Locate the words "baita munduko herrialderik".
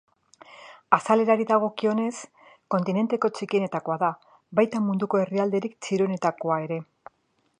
4.61-5.79